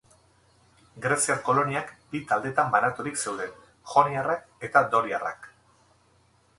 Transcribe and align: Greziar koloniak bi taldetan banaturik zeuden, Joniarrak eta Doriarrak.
Greziar 1.05 1.43
koloniak 1.49 1.91
bi 2.15 2.23
taldetan 2.33 2.73
banaturik 2.77 3.23
zeuden, 3.27 3.55
Joniarrak 3.95 4.53
eta 4.71 4.87
Doriarrak. 4.97 5.49